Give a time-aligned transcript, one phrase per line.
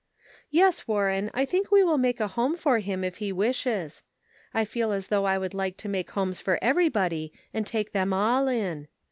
[0.49, 4.01] Yes, Warren, I think we will make a home for him if he wishes.
[4.51, 8.11] I feel as though I would like to make homes for everybody and take them
[8.11, 8.87] all in.